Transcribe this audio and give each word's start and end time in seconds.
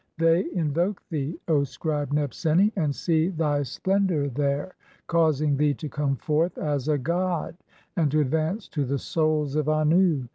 (44) 0.17 0.33
They 0.49 0.59
invoke 0.59 1.07
thee, 1.09 1.39
"O 1.47 1.63
scribe 1.63 2.09
Nebseni, 2.11 2.71
and 2.75 2.95
see 2.95 3.27
thy 3.29 3.61
splendour 3.61 4.29
there, 4.29 4.73
causing 5.05 5.55
thee 5.57 5.75
"to 5.75 5.89
come 5.89 6.15
forth 6.15 6.57
[as] 6.57 6.87
a 6.87 6.97
god 6.97 7.55
(45) 7.97 7.97
and 7.97 8.11
to 8.11 8.19
advance 8.19 8.67
to 8.69 8.83
the 8.83 8.97
Souls 8.97 9.55
of 9.55 9.67
"Annu. 9.67 10.27